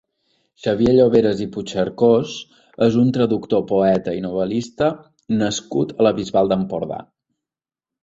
Xavier 0.61 0.93
Lloveras 0.95 1.43
i 1.45 1.47
Puchercós 1.55 2.33
és 2.87 2.99
un 3.03 3.13
traductor, 3.19 3.63
poeta 3.75 4.17
i 4.21 4.25
novel·lista 4.27 4.91
nascut 5.45 5.97
a 6.01 6.09
la 6.11 6.19
Bisbal 6.23 6.55
d'Empordà. 6.55 7.03